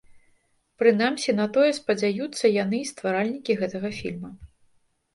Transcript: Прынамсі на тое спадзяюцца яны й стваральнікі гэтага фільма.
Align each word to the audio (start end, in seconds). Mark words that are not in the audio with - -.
Прынамсі 0.83 1.35
на 1.41 1.45
тое 1.59 1.69
спадзяюцца 1.79 2.45
яны 2.63 2.77
й 2.83 2.91
стваральнікі 2.95 3.61
гэтага 3.63 3.97
фільма. 4.03 4.37